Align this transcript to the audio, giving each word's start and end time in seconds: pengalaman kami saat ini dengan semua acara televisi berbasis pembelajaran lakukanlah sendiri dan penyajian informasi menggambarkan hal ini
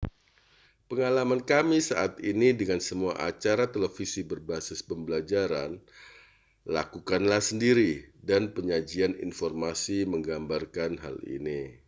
pengalaman 0.89 1.41
kami 1.51 1.77
saat 1.89 2.13
ini 2.31 2.49
dengan 2.59 2.79
semua 2.89 3.13
acara 3.29 3.65
televisi 3.73 4.21
berbasis 4.31 4.79
pembelajaran 4.89 5.71
lakukanlah 6.75 7.37
sendiri 7.49 7.93
dan 8.29 8.43
penyajian 8.55 9.13
informasi 9.25 9.97
menggambarkan 10.13 10.91
hal 11.03 11.17
ini 11.37 11.61